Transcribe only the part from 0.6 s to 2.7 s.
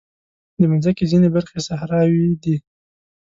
مځکې ځینې برخې صحراوې دي.